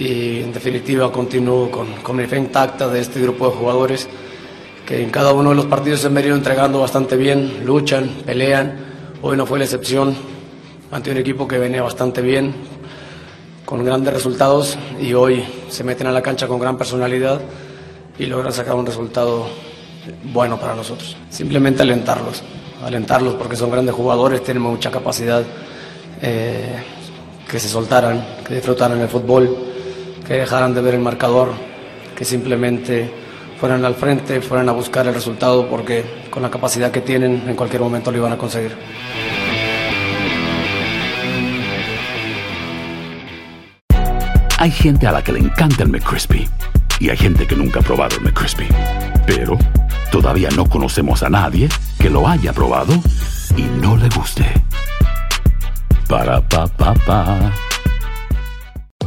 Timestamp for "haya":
52.28-52.52